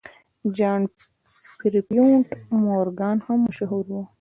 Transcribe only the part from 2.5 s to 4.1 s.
مورګان هم مشهور و.